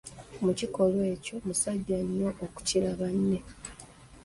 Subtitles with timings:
[0.43, 3.39] Mu kikolwa ekyo musajja nnyo okukira banne!